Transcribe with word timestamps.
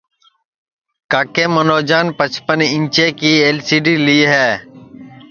کاکے 1.11 1.45
منوجان 1.53 2.07
پچپن 2.17 2.59
اینچیں 2.71 3.11
کی 3.19 3.31
ال 3.45 3.57
سی 3.67 3.77
ڈی 3.85 3.95
لی 4.05 4.19
ہے 4.33 4.49